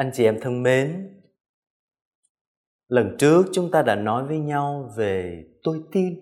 [0.00, 1.20] Anh chị em thân mến,
[2.88, 6.14] lần trước chúng ta đã nói với nhau về tôi tin.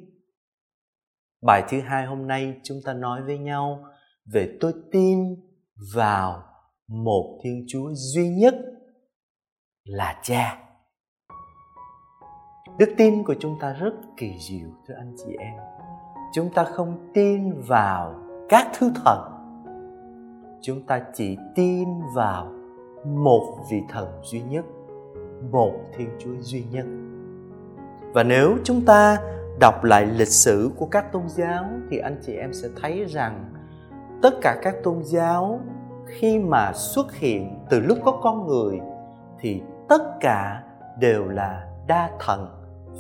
[1.46, 3.84] Bài thứ hai hôm nay chúng ta nói với nhau
[4.32, 5.18] về tôi tin
[5.94, 6.42] vào
[6.88, 8.54] một Thiên Chúa duy nhất
[9.84, 10.68] là Cha.
[12.78, 15.54] Đức tin của chúng ta rất kỳ diệu thưa anh chị em.
[16.34, 18.14] Chúng ta không tin vào
[18.48, 19.18] các thứ thần.
[20.62, 22.57] Chúng ta chỉ tin vào
[23.04, 24.64] một vị thần duy nhất,
[25.50, 26.86] một thiên chúa duy nhất.
[28.12, 29.18] Và nếu chúng ta
[29.60, 33.52] đọc lại lịch sử của các tôn giáo, thì anh chị em sẽ thấy rằng
[34.22, 35.60] tất cả các tôn giáo
[36.06, 38.80] khi mà xuất hiện từ lúc có con người,
[39.40, 40.62] thì tất cả
[40.98, 42.46] đều là đa thần,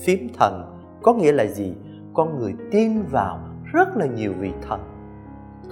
[0.00, 0.78] phím thần.
[1.02, 1.74] Có nghĩa là gì?
[2.14, 3.38] Con người tin vào
[3.72, 4.80] rất là nhiều vị thần.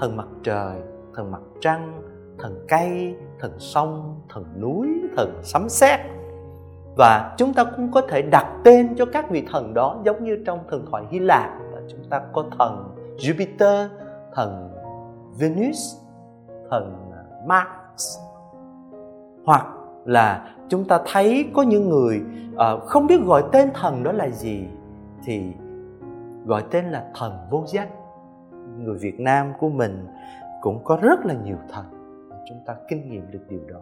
[0.00, 0.76] Thần mặt trời,
[1.14, 2.02] thần mặt trăng,
[2.38, 6.00] thần cây thần sông thần núi thần sấm sét.
[6.96, 10.42] Và chúng ta cũng có thể đặt tên cho các vị thần đó giống như
[10.46, 13.88] trong thần thoại Hy Lạp và chúng ta có thần Jupiter,
[14.34, 14.70] thần
[15.38, 15.96] Venus,
[16.70, 17.10] thần
[17.46, 18.18] Mars.
[19.44, 19.66] Hoặc
[20.04, 22.22] là chúng ta thấy có những người
[22.54, 24.64] uh, không biết gọi tên thần đó là gì
[25.24, 25.52] thì
[26.46, 27.88] gọi tên là thần vô danh.
[28.78, 30.06] Người Việt Nam của mình
[30.60, 31.84] cũng có rất là nhiều thần
[32.48, 33.80] chúng ta kinh nghiệm được điều đó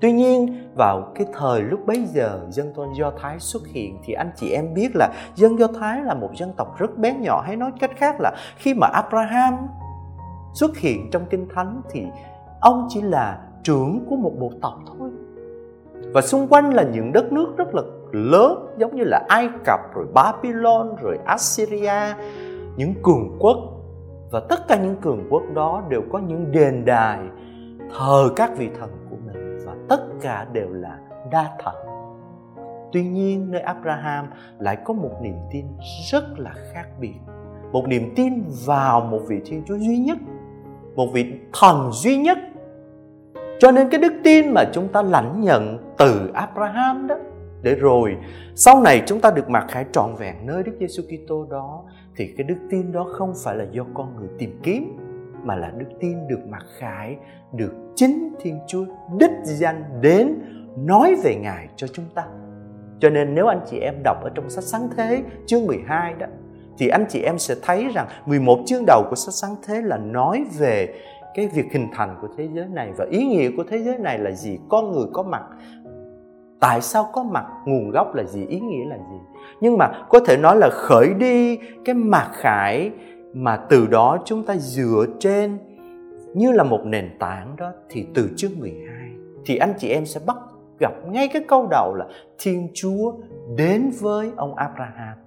[0.00, 4.12] Tuy nhiên vào cái thời lúc bấy giờ dân tôn Do Thái xuất hiện thì
[4.12, 7.42] anh chị em biết là dân Do Thái là một dân tộc rất bé nhỏ
[7.46, 9.54] hay nói cách khác là khi mà Abraham
[10.54, 12.02] xuất hiện trong Kinh Thánh thì
[12.60, 15.10] ông chỉ là trưởng của một bộ tộc thôi.
[16.14, 19.80] Và xung quanh là những đất nước rất là lớn giống như là Ai Cập
[19.94, 22.14] rồi Babylon rồi Assyria,
[22.76, 23.56] những cường quốc
[24.30, 27.18] và tất cả những cường quốc đó đều có những đền đài
[27.98, 30.98] thờ các vị thần của mình và tất cả đều là
[31.30, 31.74] đa thần.
[32.92, 34.26] Tuy nhiên, nơi abraham
[34.58, 35.66] lại có một niềm tin
[36.10, 37.14] rất là khác biệt.
[37.72, 40.18] Một niềm tin vào một vị thiên chúa duy nhất,
[40.94, 42.38] một vị thần duy nhất.
[43.58, 47.14] Cho nên cái đức tin mà chúng ta lãnh nhận từ abraham đó,
[47.62, 48.16] để rồi
[48.54, 51.84] sau này chúng ta được mặc khải trọn vẹn nơi Đức Giêsu Kitô đó,
[52.16, 54.96] thì cái đức tin đó không phải là do con người tìm kiếm
[55.42, 57.16] mà là đức tin được mặc khải
[57.52, 58.84] được chính Thiên Chúa
[59.18, 60.34] đích danh đến
[60.76, 62.24] nói về Ngài cho chúng ta.
[63.00, 66.26] Cho nên nếu anh chị em đọc ở trong sách Sáng Thế chương 12 đó
[66.78, 69.96] thì anh chị em sẽ thấy rằng 11 chương đầu của sách Sáng Thế là
[69.96, 70.94] nói về
[71.34, 74.18] cái việc hình thành của thế giới này và ý nghĩa của thế giới này
[74.18, 75.42] là gì, con người có mặt
[76.60, 80.20] tại sao có mặt nguồn gốc là gì ý nghĩa là gì nhưng mà có
[80.20, 82.90] thể nói là khởi đi cái mặc khải
[83.34, 85.58] mà từ đó chúng ta dựa trên
[86.34, 88.96] như là một nền tảng đó thì từ chương 12
[89.46, 90.36] thì anh chị em sẽ bắt
[90.80, 92.06] gặp ngay cái câu đầu là
[92.38, 93.12] Thiên Chúa
[93.56, 95.18] đến với ông Abraham.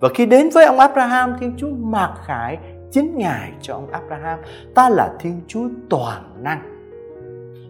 [0.00, 2.58] Và khi đến với ông Abraham, Thiên Chúa mặc khải
[2.90, 4.38] chính Ngài cho ông Abraham.
[4.74, 6.73] Ta là Thiên Chúa toàn năng.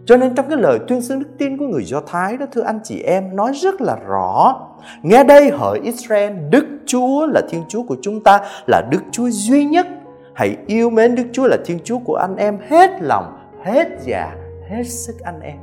[0.05, 2.61] Cho nên trong cái lời tuyên xưng đức tin của người Do Thái đó thưa
[2.61, 4.55] anh chị em nói rất là rõ.
[5.03, 9.29] Nghe đây hỡi Israel, Đức Chúa là Thiên Chúa của chúng ta là Đức Chúa
[9.29, 9.87] duy nhất
[10.33, 14.35] hãy yêu mến Đức Chúa là Thiên Chúa của anh em hết lòng, hết dạ,
[14.69, 15.57] hết sức anh em.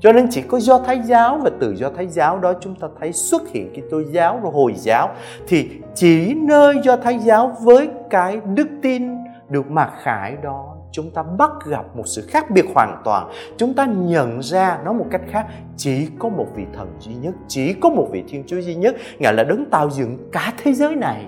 [0.00, 2.88] Cho nên chỉ có do Thái giáo và từ do Thái giáo đó chúng ta
[3.00, 5.08] thấy xuất hiện cái tôi giáo rồi Hồi giáo
[5.48, 9.02] thì chỉ nơi do Thái giáo với cái đức tin
[9.48, 13.30] được mặc khải đó chúng ta bắt gặp một sự khác biệt hoàn toàn.
[13.56, 15.46] Chúng ta nhận ra nó một cách khác.
[15.76, 18.96] Chỉ có một vị thần duy nhất, chỉ có một vị thiên chúa duy nhất.
[19.18, 21.26] Ngài là đấng tạo dựng cả thế giới này.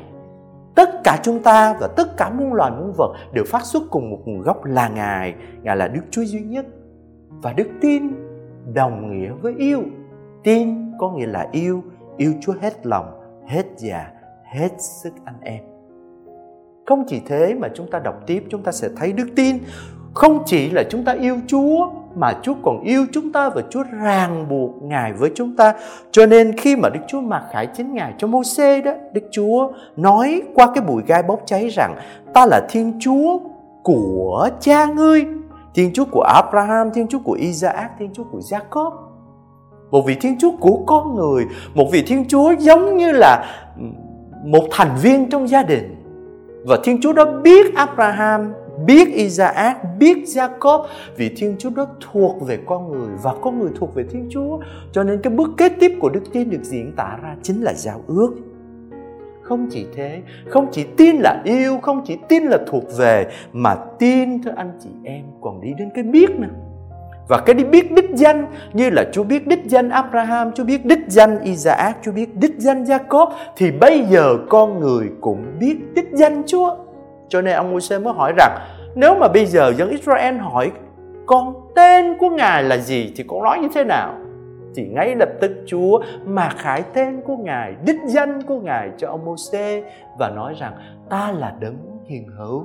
[0.74, 4.10] Tất cả chúng ta và tất cả muôn loài muôn vật đều phát xuất cùng
[4.10, 5.34] một nguồn gốc là ngài.
[5.62, 6.66] Ngài là đức chúa duy nhất.
[7.28, 8.02] Và đức tin
[8.74, 9.82] đồng nghĩa với yêu.
[10.42, 11.82] Tin có nghĩa là yêu.
[12.16, 14.10] Yêu chúa hết lòng, hết già,
[14.44, 15.73] hết sức anh em
[16.86, 19.58] không chỉ thế mà chúng ta đọc tiếp chúng ta sẽ thấy đức tin
[20.14, 23.82] không chỉ là chúng ta yêu Chúa mà Chúa còn yêu chúng ta và Chúa
[24.02, 25.74] ràng buộc Ngài với chúng ta.
[26.10, 29.72] Cho nên khi mà Đức Chúa mặc khải chính Ngài cho Môsê đó, Đức Chúa
[29.96, 31.96] nói qua cái bụi gai bốc cháy rằng
[32.34, 33.38] ta là Thiên Chúa
[33.82, 35.26] của cha ngươi,
[35.74, 38.90] Thiên Chúa của Abraham, Thiên Chúa của Isaac, Thiên Chúa của Jacob.
[39.90, 41.44] Một vị Thiên Chúa của con người,
[41.74, 43.44] một vị Thiên Chúa giống như là
[44.44, 45.93] một thành viên trong gia đình.
[46.66, 48.52] Và Thiên Chúa đó biết Abraham
[48.86, 53.70] biết Isaac, biết Jacob vì Thiên Chúa đó thuộc về con người và con người
[53.76, 54.58] thuộc về Thiên Chúa.
[54.92, 57.72] Cho nên cái bước kế tiếp của đức tin được diễn tả ra chính là
[57.74, 58.34] giao ước.
[59.42, 63.74] Không chỉ thế, không chỉ tin là yêu, không chỉ tin là thuộc về mà
[63.98, 66.48] tin thưa anh chị em còn đi đến cái biết nữa
[67.28, 70.86] và cái đi biết đích danh như là Chúa biết đích danh Abraham, Chúa biết
[70.86, 75.76] đích danh Isaac, Chúa biết đích danh Jacob thì bây giờ con người cũng biết
[75.94, 76.76] đích danh Chúa.
[77.28, 78.58] Cho nên ông Môi-se mới hỏi rằng
[78.94, 80.72] nếu mà bây giờ dân Israel hỏi
[81.26, 84.14] con tên của Ngài là gì thì con nói như thế nào?
[84.76, 89.08] Thì ngay lập tức Chúa mà khải tên của Ngài, đích danh của Ngài cho
[89.08, 89.82] ông Môi-se
[90.18, 90.72] và nói rằng
[91.10, 91.76] ta là đấng
[92.06, 92.64] hiền hữu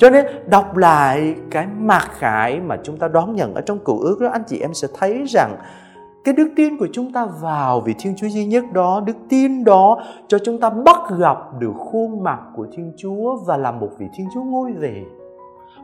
[0.00, 3.98] cho nên đọc lại cái mặc khải mà chúng ta đón nhận ở trong cựu
[3.98, 5.56] ước đó anh chị em sẽ thấy rằng
[6.24, 9.64] cái đức tin của chúng ta vào vị Thiên Chúa duy nhất đó, đức tin
[9.64, 13.90] đó cho chúng ta bắt gặp được khuôn mặt của Thiên Chúa và làm một
[13.98, 15.04] vị Thiên Chúa ngôi về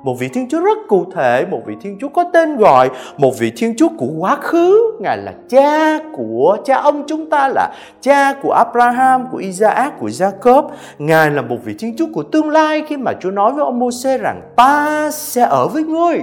[0.02, 3.38] một vị Thiên Chúa rất cụ thể, một vị Thiên Chúa có tên gọi, một
[3.38, 7.74] vị Thiên Chúa của quá khứ, Ngài là cha của cha ông chúng ta là
[8.00, 10.68] cha của Abraham, của Isaac, của Jacob.
[10.98, 13.78] Ngài là một vị Thiên Chúa của tương lai khi mà Chúa nói với ông
[13.78, 16.22] Moses rằng ta sẽ ở với ngươi,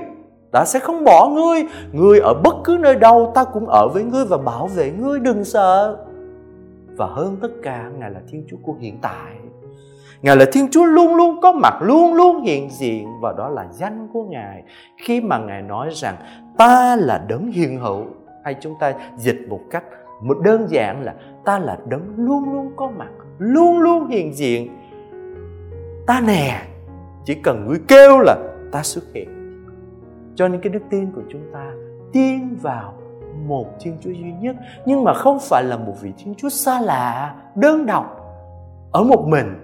[0.52, 4.04] ta sẽ không bỏ ngươi, ngươi ở bất cứ nơi đâu ta cũng ở với
[4.04, 5.98] ngươi và bảo vệ ngươi đừng sợ.
[6.98, 9.32] Và hơn tất cả, Ngài là Thiên Chúa của hiện tại
[10.24, 13.68] Ngài là Thiên Chúa luôn luôn có mặt, luôn luôn hiện diện và đó là
[13.72, 14.64] danh của Ngài.
[14.98, 16.16] Khi mà Ngài nói rằng
[16.58, 18.04] ta là đấng hiền hữu
[18.44, 19.84] hay chúng ta dịch một cách
[20.22, 21.14] một đơn giản là
[21.46, 24.78] ta là đấng luôn luôn có mặt, luôn luôn hiện diện.
[26.08, 26.62] Ta nè,
[27.26, 28.36] chỉ cần ngươi kêu là
[28.72, 29.30] ta xuất hiện.
[30.36, 31.72] Cho nên cái đức tin của chúng ta
[32.14, 32.94] tin vào
[33.48, 34.56] một Thiên Chúa duy nhất
[34.86, 38.20] nhưng mà không phải là một vị Thiên Chúa xa lạ, đơn độc
[38.92, 39.63] ở một mình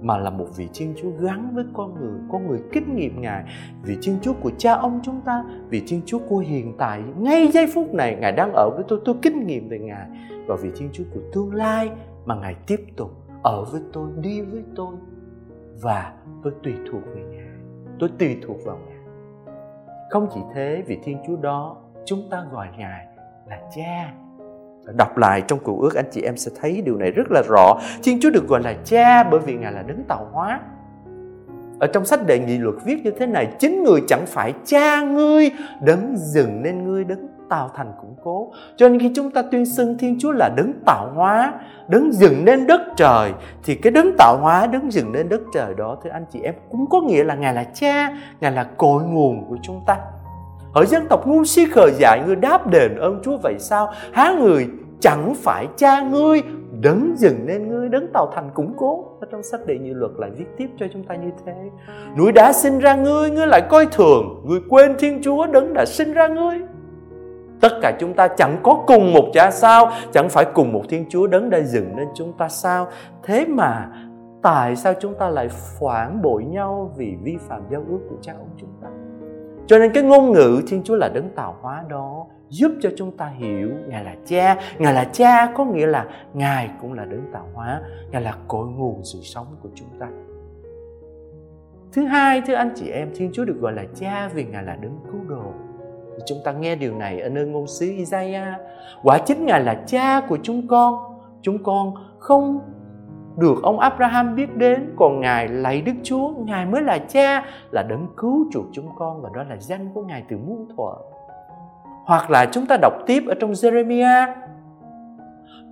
[0.00, 3.44] mà là một vị Thiên Chúa gắn với con người, con người kinh nghiệm Ngài,
[3.82, 7.48] vị Thiên Chúa của cha ông chúng ta, vị Thiên Chúa của hiện tại, ngay
[7.48, 10.06] giây phút này Ngài đang ở với tôi, tôi kinh nghiệm về Ngài.
[10.46, 11.90] Và vị Thiên Chúa của tương lai
[12.24, 13.10] mà Ngài tiếp tục
[13.42, 14.94] ở với tôi, đi với tôi
[15.82, 16.12] và
[16.42, 17.58] tôi tùy thuộc về Ngài,
[17.98, 18.98] tôi tùy thuộc vào Ngài.
[20.10, 23.06] Không chỉ thế, vị Thiên Chúa đó chúng ta gọi Ngài
[23.46, 24.12] là cha
[24.96, 27.78] đọc lại trong cựu ước, anh chị em sẽ thấy điều này rất là rõ.
[28.02, 30.60] Thiên chúa được gọi là cha bởi vì ngài là đấng tạo hóa.
[31.80, 35.00] Ở trong sách đề nghị luật viết như thế này, chính người chẳng phải cha
[35.02, 35.50] ngươi,
[35.80, 38.52] đấng dừng nên ngươi, đấng tạo thành củng cố.
[38.76, 41.52] Cho nên khi chúng ta tuyên xưng thiên chúa là đấng tạo hóa,
[41.88, 43.32] đấng dừng nên đất trời,
[43.64, 46.54] thì cái đấng tạo hóa, đấng dừng nên đất trời đó, thưa anh chị em,
[46.70, 49.96] cũng có nghĩa là ngài là cha, ngài là cội nguồn của chúng ta
[50.74, 53.92] hỡi dân tộc ngu si khờ dại ngươi đáp đền ơn Chúa, vậy sao?
[54.12, 54.68] Há người
[55.00, 56.42] chẳng phải cha ngươi,
[56.80, 59.04] đấng dừng nên ngươi, đấng tạo thành củng cố.
[59.20, 61.54] Ở trong sách đệ nhị luật lại viết tiếp cho chúng ta như thế.
[62.18, 64.44] Núi đã sinh ra ngươi ngươi lại coi thường.
[64.46, 66.60] Ngươi quên thiên chúa, đấng đã sinh ra ngươi.
[67.60, 69.90] Tất cả chúng ta chẳng có cùng một cha sao?
[70.12, 72.88] Chẳng phải cùng một thiên chúa, đấng đã dừng nên chúng ta sao?
[73.22, 73.88] Thế mà
[74.42, 75.48] tại sao chúng ta lại
[75.80, 78.77] phản bội nhau vì vi phạm giao ước của cha ông chúng ta?
[79.68, 83.16] Cho nên cái ngôn ngữ Thiên Chúa là đấng tạo hóa đó giúp cho chúng
[83.16, 84.56] ta hiểu Ngài là cha.
[84.78, 87.80] Ngài là cha có nghĩa là Ngài cũng là đấng tạo hóa.
[88.10, 90.08] Ngài là cội nguồn sự sống của chúng ta.
[91.92, 94.76] Thứ hai, thưa anh chị em, Thiên Chúa được gọi là cha vì Ngài là
[94.76, 95.52] đấng cứu độ.
[96.26, 98.54] Chúng ta nghe điều này ở nơi ngôn sứ Isaiah.
[99.02, 100.94] Quả chính Ngài là cha của chúng con.
[101.42, 102.60] Chúng con không
[103.38, 107.82] được ông Abraham biết đến, còn ngài lạy Đức Chúa, ngài mới là cha, là
[107.82, 110.92] đấng cứu chuộc chúng con, và đó là danh của ngài từ muôn thuở.
[112.04, 114.34] Hoặc là chúng ta đọc tiếp ở trong Jeremiah.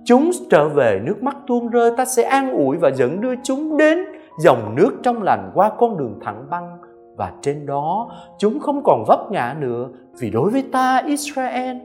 [0.05, 3.77] Chúng trở về nước mắt tuôn rơi, ta sẽ an ủi và dẫn đưa chúng
[3.77, 3.99] đến
[4.39, 6.77] dòng nước trong lành qua con đường thẳng băng.
[7.17, 11.77] Và trên đó, chúng không còn vấp ngã nữa, vì đối với ta, Israel,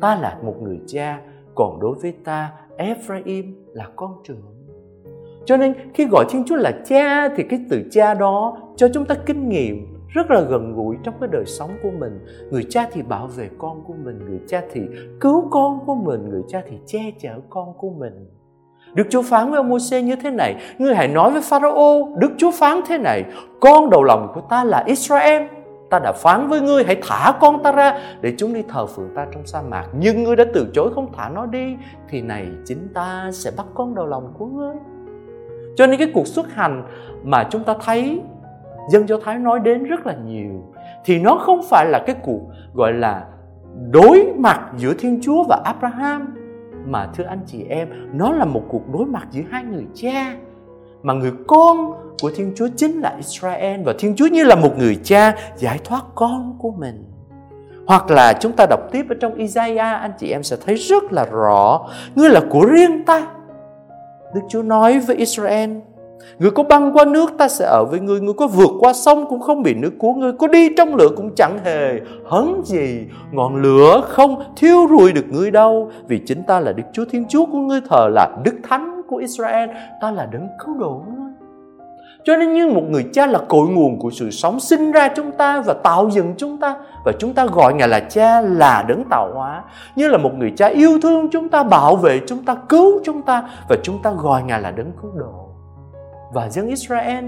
[0.00, 1.20] ta là một người cha,
[1.54, 4.55] còn đối với ta, Ephraim là con trưởng
[5.46, 9.04] cho nên khi gọi Thiên Chúa là cha thì cái từ cha đó cho chúng
[9.04, 12.18] ta kinh nghiệm rất là gần gũi trong cái đời sống của mình.
[12.50, 14.80] Người cha thì bảo vệ con của mình, người cha thì
[15.20, 18.26] cứu con của mình, người cha thì che chở con của mình.
[18.94, 22.30] Đức Chúa phán với ông Môi-se như thế này, ngươi hãy nói với Pharaoh, Đức
[22.36, 23.24] Chúa phán thế này,
[23.60, 25.42] con đầu lòng của ta là Israel,
[25.90, 29.10] ta đã phán với ngươi hãy thả con ta ra để chúng đi thờ phượng
[29.14, 31.76] ta trong sa mạc nhưng ngươi đã từ chối không thả nó đi
[32.08, 34.74] thì này chính ta sẽ bắt con đầu lòng của ngươi
[35.76, 36.82] cho nên cái cuộc xuất hành
[37.24, 38.20] mà chúng ta thấy,
[38.90, 40.64] dân do thái nói đến rất là nhiều,
[41.04, 42.40] thì nó không phải là cái cuộc
[42.74, 43.24] gọi là
[43.90, 46.34] đối mặt giữa thiên chúa và abraham.
[46.86, 50.36] Mà thưa anh chị em, nó là một cuộc đối mặt giữa hai người cha.
[51.02, 51.92] Mà người con
[52.22, 55.80] của thiên chúa chính là israel, và thiên chúa như là một người cha giải
[55.84, 57.04] thoát con của mình.
[57.86, 61.12] Hoặc là chúng ta đọc tiếp ở trong Isaiah, anh chị em sẽ thấy rất
[61.12, 63.26] là rõ ngươi là của riêng ta.
[64.34, 65.70] Đức Chúa nói với Israel,
[66.38, 69.26] Người có băng qua nước ta sẽ ở với người Người có vượt qua sông
[69.28, 73.06] cũng không bị nước cuốn Người, có đi trong lửa cũng chẳng hề hấn gì.
[73.32, 77.24] Ngọn lửa không thiêu rụi được người đâu, Vì chính ta là Đức Chúa Thiên
[77.28, 81.02] Chúa của ngươi, thờ là Đức Thánh của Israel, Ta là đấng cứu độ
[82.26, 85.32] cho nên như một người cha là cội nguồn của sự sống sinh ra chúng
[85.32, 86.76] ta và tạo dựng chúng ta.
[87.04, 89.64] Và chúng ta gọi ngài là cha là đấng tạo hóa.
[89.96, 93.22] Như là một người cha yêu thương chúng ta, bảo vệ chúng ta, cứu chúng
[93.22, 93.48] ta.
[93.68, 95.48] Và chúng ta gọi ngài là đấng cứu độ.
[96.34, 97.24] Và dân Israel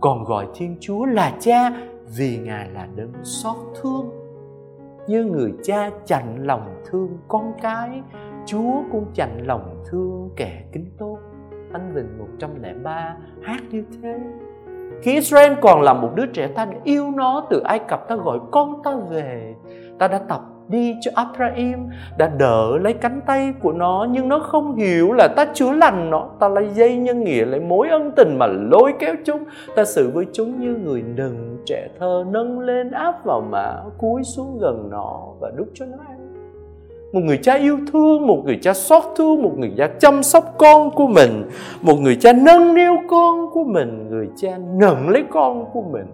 [0.00, 1.72] còn gọi Thiên Chúa là cha
[2.16, 4.10] vì ngài là đấng xót thương.
[5.06, 8.02] Như người cha chạnh lòng thương con cái,
[8.46, 11.18] Chúa cũng chạnh lòng thương kẻ kính tốt.
[11.72, 14.14] Thánh Vịnh 103 hát như thế.
[15.02, 18.16] Khi Israel còn là một đứa trẻ ta đã yêu nó, từ Ai Cập ta
[18.16, 19.54] gọi con ta về.
[19.98, 24.38] Ta đã tập đi cho Abraham, đã đỡ lấy cánh tay của nó, nhưng nó
[24.38, 26.28] không hiểu là ta chữa lành nó.
[26.40, 29.44] Ta lấy dây nhân nghĩa, lấy mối ân tình mà lôi kéo chúng.
[29.76, 34.22] Ta xử với chúng như người nừng trẻ thơ nâng lên áp vào mã cúi
[34.22, 36.19] xuống gần nó và đút cho nó ăn
[37.12, 40.54] một người cha yêu thương, một người cha xót thương, một người cha chăm sóc
[40.58, 41.48] con của mình.
[41.82, 46.06] Một người cha nâng niu con của mình, người cha nâng lấy con của mình.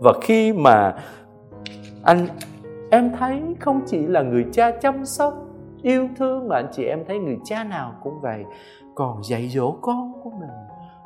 [0.00, 0.94] Và khi mà
[2.02, 2.26] anh,
[2.90, 5.34] em thấy không chỉ là người cha chăm sóc,
[5.82, 8.44] yêu thương mà anh chị em thấy người cha nào cũng vậy,
[8.94, 10.50] còn dạy dỗ con của mình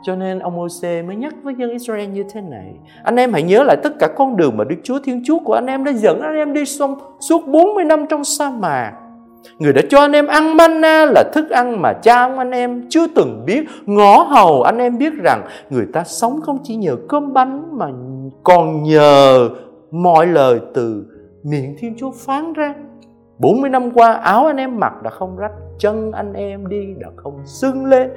[0.02, 2.75] cho nên ông Moses mới nhắc với dân Israel như thế này.
[3.02, 5.52] Anh em hãy nhớ lại tất cả con đường mà Đức Chúa Thiên Chúa của
[5.52, 8.93] anh em đã dẫn anh em đi xong suốt 40 năm trong sa mạc.
[9.59, 12.88] Người đã cho anh em ăn manna là thức ăn mà cha ông anh em
[12.88, 13.64] chưa từng biết.
[13.87, 17.87] Ngõ hầu anh em biết rằng người ta sống không chỉ nhờ cơm bánh Mà
[18.45, 19.49] còn nhờ
[19.90, 21.05] mọi lời từ
[21.45, 22.75] miệng Thiên Chúa phán ra.
[23.38, 27.09] 40 năm qua, áo anh em mặc đã không rách, Chân anh em đi đã
[27.17, 28.11] không sưng lên.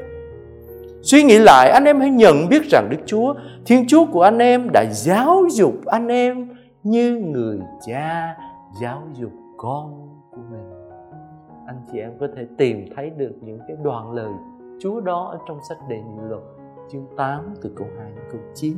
[1.02, 3.34] Suy nghĩ lại, anh em hãy nhận biết rằng Đức Chúa,
[3.66, 6.50] Thiên Chúa của anh em đã giáo dục anh em
[6.84, 8.38] Như người cha
[8.82, 10.70] giáo dục con của mình.
[11.68, 14.32] Anh chị em có thể tìm thấy được những cái đoạn lời
[14.80, 16.42] Chúa đó ở trong sách Đề Nghị Luật,
[16.92, 18.76] chương 8 từ câu 2 đến câu 9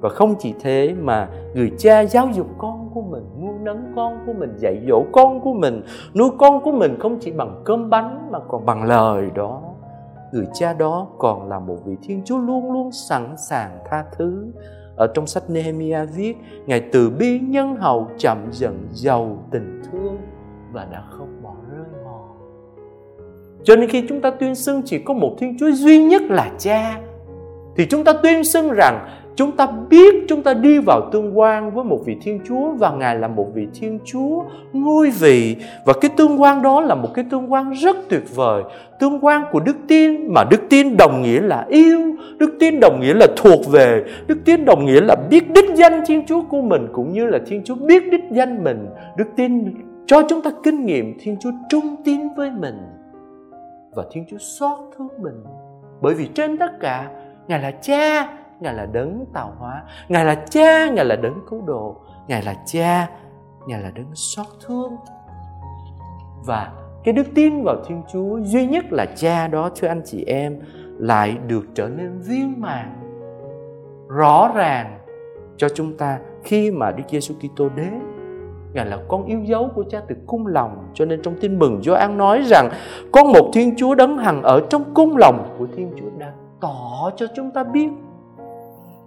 [0.00, 4.18] và không chỉ thế mà người cha giáo dục con của mình, nuôi nấng con
[4.26, 5.82] của mình, dạy dỗ con của mình,
[6.14, 9.62] nuôi con của mình không chỉ bằng cơm bánh mà còn bằng lời đó
[10.32, 14.46] người cha đó còn là một vị thiên chúa luôn luôn sẵn sàng tha thứ.
[14.96, 20.18] Ở trong sách Nehemiah viết, Ngài từ bi nhân hậu chậm dần giàu tình thương
[20.72, 22.18] và đã không bỏ rơi họ
[23.64, 26.50] cho nên khi chúng ta tuyên xưng chỉ có một thiên chúa duy nhất là
[26.58, 27.00] cha,
[27.76, 29.08] thì chúng ta tuyên xưng rằng
[29.38, 32.90] chúng ta biết chúng ta đi vào tương quan với một vị thiên chúa và
[32.90, 35.56] ngài là một vị thiên chúa ngôi vị.
[35.84, 38.62] Và cái tương quan đó là một cái tương quan rất tuyệt vời.
[39.00, 42.00] Tương quan của đức tin mà đức tin đồng nghĩa là yêu,
[42.38, 46.02] đức tin đồng nghĩa là thuộc về, đức tin đồng nghĩa là biết đích danh
[46.06, 48.86] thiên chúa của mình cũng như là thiên chúa biết đích danh mình.
[49.16, 49.74] Đức tin
[50.06, 52.76] cho chúng ta kinh nghiệm thiên chúa trung tín với mình
[53.94, 55.44] và thiên chúa xót thương mình.
[56.00, 57.08] Bởi vì trên tất cả,
[57.48, 58.28] ngài là cha
[58.60, 59.82] Ngài là đấng tạo hóa.
[60.08, 61.96] Ngài là cha, Ngài là đấng cứu độ.
[62.28, 63.08] Ngài là cha,
[63.66, 64.96] Ngài là đấng xót thương.
[66.46, 66.72] Và
[67.04, 70.60] cái đức tin vào Thiên Chúa duy nhất là cha đó thưa anh chị em
[70.98, 72.94] lại được trở nên viên mãn
[74.08, 74.98] rõ ràng
[75.56, 78.00] cho chúng ta khi mà Đức Giêsu Kitô đến.
[78.72, 81.82] Ngài là con yêu dấu của cha từ cung lòng Cho nên trong tin mừng
[81.82, 82.70] Gioan nói rằng
[83.12, 87.10] Con một Thiên Chúa đấng hằng ở trong cung lòng của Thiên Chúa đã tỏ
[87.16, 87.88] cho chúng ta biết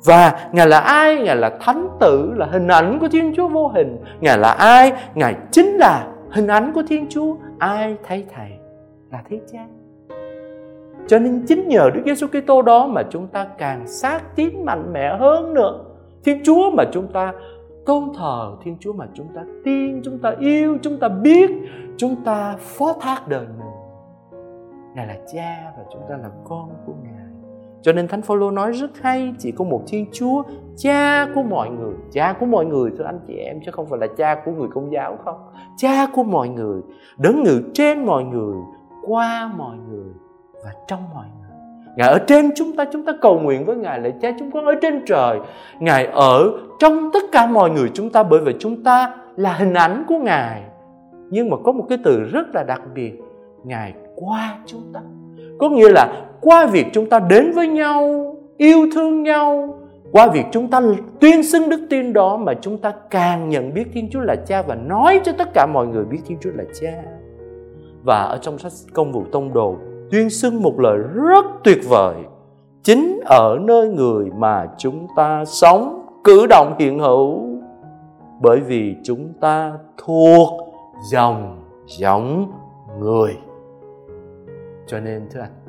[0.05, 1.15] và Ngài là ai?
[1.15, 3.97] Ngài là thánh tử, là hình ảnh của Thiên Chúa vô hình.
[4.19, 4.93] Ngài là ai?
[5.15, 7.35] Ngài chính là hình ảnh của Thiên Chúa.
[7.59, 8.51] Ai thấy Thầy
[9.11, 9.65] là thấy cha.
[11.07, 14.93] Cho nên chính nhờ Đức Giêsu Kitô đó mà chúng ta càng xác tín mạnh
[14.93, 15.79] mẽ hơn nữa.
[16.23, 17.33] Thiên Chúa mà chúng ta
[17.85, 21.51] tôn thờ, Thiên Chúa mà chúng ta tin, chúng ta yêu, chúng ta biết,
[21.97, 23.71] chúng ta phó thác đời mình.
[24.95, 27.20] Ngài là cha và chúng ta là con của Ngài.
[27.81, 30.43] Cho nên Thánh Phaolô nói rất hay, chỉ có một Thiên Chúa,
[30.77, 33.99] cha của mọi người, cha của mọi người thưa anh chị em chứ không phải
[33.99, 35.37] là cha của người công giáo không.
[35.77, 36.81] Cha của mọi người,
[37.17, 38.55] đấng ngự trên mọi người,
[39.07, 40.13] qua mọi người
[40.63, 41.41] và trong mọi người.
[41.97, 44.65] Ngài ở trên chúng ta, chúng ta cầu nguyện với Ngài là cha chúng con
[44.65, 45.39] ở trên trời.
[45.79, 49.73] Ngài ở trong tất cả mọi người chúng ta bởi vì chúng ta là hình
[49.73, 50.63] ảnh của Ngài.
[51.29, 53.13] Nhưng mà có một cái từ rất là đặc biệt,
[53.63, 54.99] Ngài qua chúng ta
[55.59, 58.25] có nghĩa là qua việc chúng ta đến với nhau,
[58.57, 59.77] yêu thương nhau,
[60.11, 60.81] qua việc chúng ta
[61.19, 64.61] tuyên xưng đức tin đó mà chúng ta càng nhận biết Thiên Chúa là Cha
[64.61, 67.03] và nói cho tất cả mọi người biết Thiên Chúa là Cha.
[68.03, 69.75] Và ở trong sách Công vụ Tông Đồ,
[70.11, 72.15] tuyên xưng một lời rất tuyệt vời.
[72.83, 77.51] chính ở nơi người mà chúng ta sống cử động hiện hữu
[78.41, 80.49] bởi vì chúng ta thuộc
[81.11, 82.51] dòng, giống
[82.99, 83.37] người
[84.87, 85.60] cho nên, thưa anh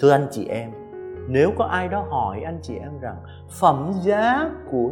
[0.00, 0.70] thưa anh chị em,
[1.28, 3.16] nếu có ai đó hỏi anh chị em rằng
[3.60, 4.90] phẩm giá của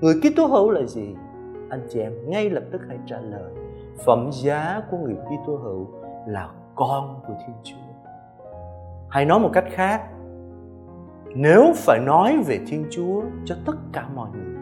[0.00, 1.14] người Kitô hữu là gì,
[1.70, 3.52] anh chị em ngay lập tức hãy trả lời,
[4.04, 5.86] phẩm giá của người Kitô hữu
[6.26, 7.76] là con của Thiên Chúa.
[9.08, 10.02] Hay nói một cách khác,
[11.34, 14.52] nếu phải nói về Thiên Chúa cho tất cả mọi người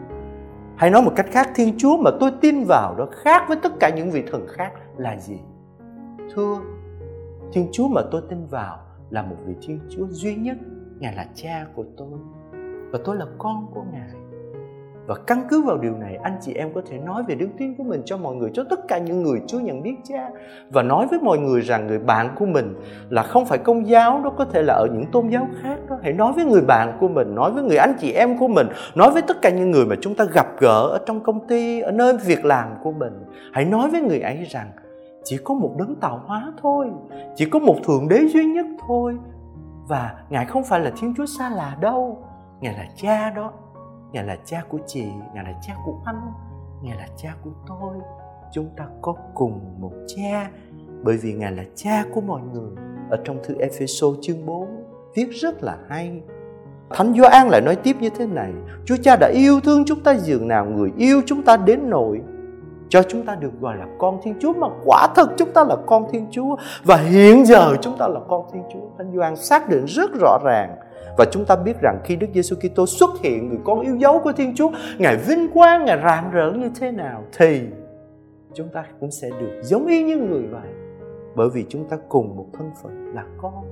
[0.81, 3.71] hay nói một cách khác, Thiên Chúa mà tôi tin vào đó khác với tất
[3.79, 5.39] cả những vị thần khác là gì?
[6.35, 6.57] Thưa,
[7.53, 8.77] Thiên Chúa mà tôi tin vào
[9.11, 10.57] là một vị Thiên Chúa duy nhất.
[10.99, 12.19] Ngài là cha của tôi,
[12.91, 14.09] và tôi là con của Ngài.
[15.07, 17.75] Và căn cứ vào điều này, anh chị em có thể nói về đức tin
[17.75, 20.29] của mình cho mọi người, cho tất cả những người chưa nhận biết cha,
[20.69, 22.73] và nói với mọi người rằng người bạn của mình
[23.09, 25.97] là không phải công giáo đó có thể là ở những tôn giáo khác đó.
[26.03, 28.67] Hãy nói với người bạn của mình, nói với người anh chị em của mình,
[28.95, 31.81] nói với tất cả những người mà chúng ta gặp gỡ ở trong công ty,
[31.81, 33.13] ở nơi việc làm của mình.
[33.53, 34.71] Hãy nói với người ấy rằng
[35.23, 36.91] chỉ có một đấng tạo hóa thôi,
[37.35, 39.17] chỉ có một thượng đế duy nhất thôi.
[39.87, 42.23] Và ngài không phải là thiên chúa xa lạ đâu.
[42.61, 43.53] Ngài là cha đó.
[44.11, 46.31] Ngài là cha của chị, ngài là cha của anh,
[46.81, 47.95] ngài là cha của tôi.
[48.51, 50.49] Chúng ta có cùng một cha,
[51.03, 52.71] bởi vì ngài là cha của mọi người.
[53.09, 54.67] Ở trong thư Epheso chương 4
[55.15, 56.21] viết rất là hay.
[56.89, 58.53] Thánh Gioan lại nói tiếp như thế này,
[58.85, 62.21] Chúa Cha đã yêu thương chúng ta dường nào Người yêu chúng ta đến nỗi
[62.91, 65.75] cho chúng ta được gọi là con Thiên Chúa mà quả thực chúng ta là
[65.85, 68.79] con Thiên Chúa và hiện giờ chúng ta là con Thiên Chúa.
[68.97, 70.75] Thánh Gioan xác định rất rõ ràng
[71.17, 74.19] và chúng ta biết rằng khi Đức Giêsu Kitô xuất hiện người con yêu dấu
[74.19, 77.61] của Thiên Chúa, Ngài vinh quang, Ngài rạng rỡ như thế nào thì
[78.53, 80.69] chúng ta cũng sẽ được giống y như người vậy.
[81.35, 83.63] Bởi vì chúng ta cùng một thân phận là con.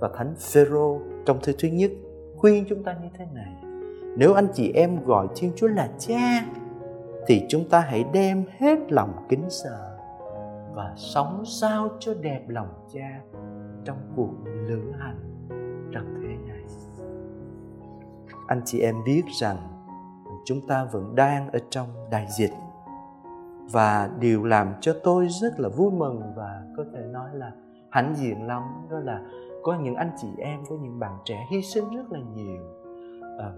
[0.00, 1.90] Và Thánh Phêrô trong thư thứ nhất
[2.36, 3.54] khuyên chúng ta như thế này.
[4.16, 6.44] Nếu anh chị em gọi Thiên Chúa là cha
[7.26, 9.98] thì chúng ta hãy đem hết lòng kính sợ
[10.74, 13.20] và sống sao cho đẹp lòng cha
[13.84, 15.48] trong cuộc lữ hành
[15.92, 16.64] trần thế này.
[18.46, 19.56] Anh chị em biết rằng
[20.44, 22.52] chúng ta vẫn đang ở trong đại dịch
[23.72, 27.52] và điều làm cho tôi rất là vui mừng và có thể nói là
[27.90, 28.62] hãnh diện lắm.
[28.90, 29.20] Đó là
[29.62, 32.62] có những anh chị em, có những bạn trẻ hy sinh rất là nhiều
[33.38, 33.54] ờ,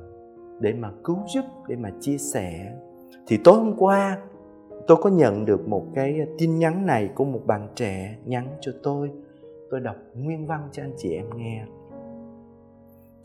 [0.60, 2.76] để mà cứu giúp, để mà chia sẻ
[3.26, 4.18] thì tối hôm qua,
[4.86, 8.72] tôi có nhận được một cái tin nhắn này của một bạn trẻ nhắn cho
[8.82, 9.10] tôi.
[9.70, 11.64] Tôi đọc nguyên văn cho anh chị em nghe.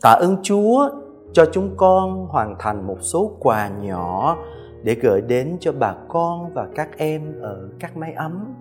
[0.02, 0.90] Tạ ơn chúa
[1.32, 4.36] cho chúng con hoàn thành một số quà nhỏ
[4.82, 8.54] để gửi đến cho bà con và các em ở các máy ấm.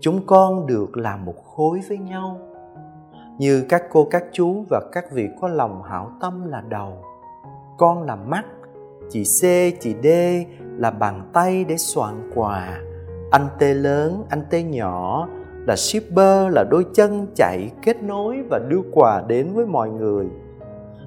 [0.00, 2.38] Chúng con được làm một khối với nhau,
[3.38, 6.92] như các cô, các chú và các vị có lòng hảo tâm là đầu.
[7.78, 8.44] Con là mắt
[9.10, 9.42] chị C,
[9.80, 10.06] chị D
[10.76, 12.80] là bàn tay để soạn quà.
[13.30, 15.28] Anh T lớn, anh T nhỏ
[15.66, 20.26] là shipper là đôi chân chạy kết nối và đưa quà đến với mọi người.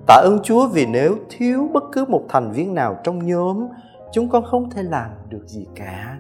[0.07, 3.67] Tạ ơn Chúa vì nếu thiếu bất cứ một thành viên nào trong nhóm,
[4.11, 6.17] chúng con không thể làm được gì cả.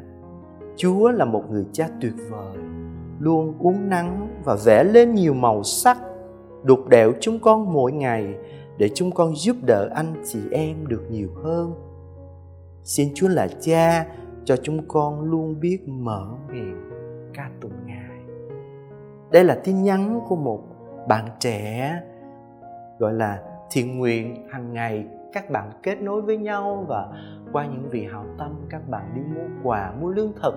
[0.75, 2.57] Chúa là một người cha tuyệt vời,
[3.19, 5.97] luôn uống nắng và vẽ lên nhiều màu sắc,
[6.63, 8.33] đục đẽo chúng con mỗi ngày
[8.77, 11.73] để chúng con giúp đỡ anh chị em được nhiều hơn.
[12.83, 14.05] Xin chúa là cha
[14.45, 16.89] cho chúng con luôn biết mở miệng
[17.33, 18.19] ca tụng ngài.
[19.31, 20.63] Đây là tin nhắn của một
[21.07, 21.93] bạn trẻ,
[22.99, 24.47] gọi là thiện nguyện.
[24.49, 27.07] Hàng ngày các bạn kết nối với nhau và
[27.51, 30.55] qua những vị hảo tâm, các bạn đi mua quà, mua lương thực,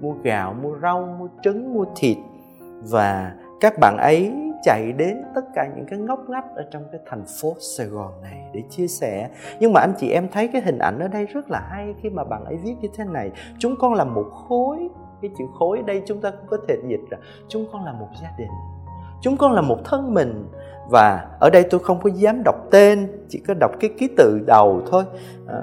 [0.00, 2.16] mua gạo, mua rau, mua trứng, mua thịt.
[2.90, 4.32] Và các bạn ấy
[4.62, 8.12] chạy đến tất cả những cái ngóc ngách ở trong cái thành phố Sài Gòn
[8.22, 9.28] này để chia sẻ.
[9.60, 12.10] Nhưng mà anh chị em thấy cái hình ảnh ở đây rất là hay khi
[12.10, 13.30] mà bạn ấy viết như thế này.
[13.58, 14.88] Chúng con là một khối
[15.22, 17.18] cái chữ khối đây chúng ta cũng có thể dịch là
[17.48, 18.48] chúng con là một gia đình
[19.22, 20.48] chúng con là một thân mình.
[20.90, 24.40] Và ở đây tôi không có dám đọc tên chỉ có đọc cái ký tự
[24.46, 25.04] đầu thôi.
[25.48, 25.62] À,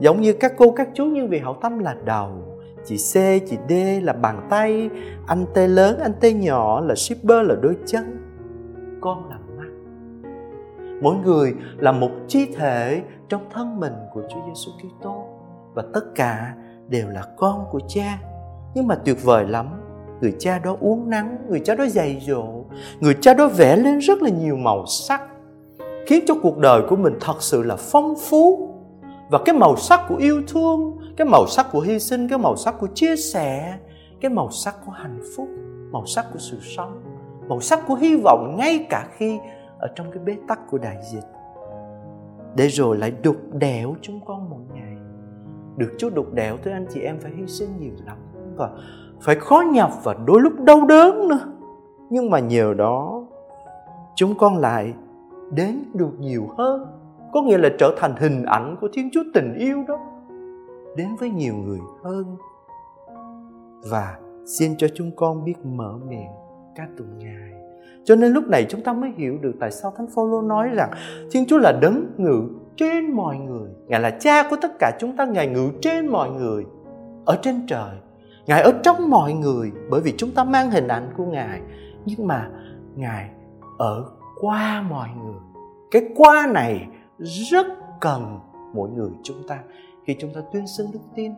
[0.00, 2.30] giống như các cô các chú nhưng vì hậu tâm là đầu.
[2.84, 3.14] Chị C,
[3.48, 3.72] chị D
[4.02, 4.90] là bàn tay,
[5.26, 8.25] anh T lớn, anh T nhỏ là shipper là đôi chân
[9.06, 9.68] con là mắt.
[11.02, 15.24] Mỗi người là một chi thể trong thân mình của Chúa Giêsu Kitô
[15.74, 16.54] và tất cả
[16.88, 18.18] đều là con của cha.
[18.74, 19.66] Nhưng mà tuyệt vời lắm,
[20.20, 22.64] người cha đó uống nắng, người cha đó dày dỗ,
[23.00, 25.22] người cha đó vẽ lên rất là nhiều màu sắc,
[26.06, 28.74] khiến cho cuộc đời của mình thật sự là phong phú.
[29.30, 32.56] Và cái màu sắc của yêu thương, cái màu sắc của hy sinh, cái màu
[32.56, 33.78] sắc của chia sẻ,
[34.20, 35.48] cái màu sắc của hạnh phúc,
[35.90, 37.05] màu sắc của sự sống
[37.48, 39.38] màu sắc của hy vọng ngay cả khi
[39.78, 41.24] ở trong cái bế tắc của đại dịch.
[42.56, 44.96] Để rồi lại đục đẽo chúng con mỗi ngày.
[45.76, 48.16] Được Chúa đục đẽo thưa anh chị em phải hy sinh nhiều lắm
[48.56, 48.70] và
[49.20, 51.40] phải khó nhọc và đôi lúc đau đớn nữa.
[52.10, 53.24] Nhưng mà nhờ đó,
[54.14, 54.94] chúng con lại
[55.52, 56.86] đến được nhiều hơn.
[57.32, 59.98] Có nghĩa là trở thành hình ảnh của thiên chúa tình yêu đó.
[60.96, 62.36] Đến với nhiều người hơn.
[63.90, 64.18] Và
[64.58, 66.45] xin cho chúng con biết mở miệng
[66.76, 67.52] ca tụng ngài
[68.04, 70.90] cho nên lúc này chúng ta mới hiểu được tại sao thánh phaolô nói rằng
[71.30, 73.70] thiên chúa là đấng ngự trên mọi người.
[73.86, 76.64] Ngài là cha của tất cả chúng ta, ngài ngự trên mọi người,
[77.24, 77.96] ở trên trời.
[78.46, 81.60] Ngài ở trong mọi người, bởi vì chúng ta mang hình ảnh của ngài.
[82.04, 82.50] Nhưng mà
[82.94, 83.30] ngài
[83.78, 84.04] ở
[84.40, 85.40] qua mọi người.
[85.90, 86.86] Cái qua này
[87.50, 87.66] rất
[88.00, 88.40] cần
[88.74, 89.58] mỗi người chúng ta.
[90.06, 91.32] Khi chúng ta tuyên xưng đức tin,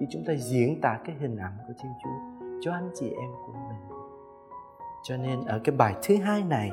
[0.00, 3.30] khi chúng ta diễn tả cái hình ảnh của thiên chúa cho anh chị em
[3.46, 3.93] của mình
[5.04, 6.70] cho nên ở cái bài thứ hai này,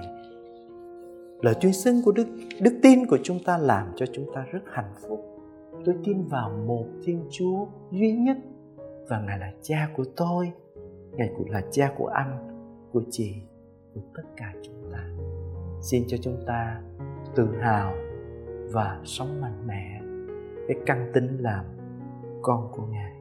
[1.42, 2.28] lời tuyên xưng của đức
[2.62, 5.42] đức tin của chúng ta làm cho chúng ta rất hạnh phúc.
[5.86, 8.38] Tôi tin vào một thiên chúa duy nhất
[9.10, 10.52] và ngài là cha của tôi.
[11.12, 12.48] Ngài cũng là cha của anh,
[12.94, 13.36] của chị,
[13.94, 15.10] của tất cả chúng ta.
[15.82, 16.82] Xin cho chúng ta
[17.36, 17.94] tự hào
[18.72, 20.02] và sống mạnh mẽ.
[20.68, 21.66] Cái căn tính làm
[22.42, 23.21] con của ngài.